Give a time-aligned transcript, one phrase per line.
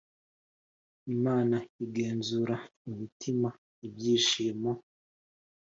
[1.15, 2.55] Imana igenzura
[2.91, 3.49] imitima
[3.87, 4.71] Ibyishimo